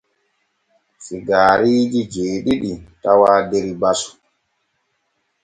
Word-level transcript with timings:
Sigaariiji 1.05 2.01
jeeɗiɗi 2.13 2.71
tawaa 3.03 3.39
der 3.49 3.67
basu. 3.81 4.11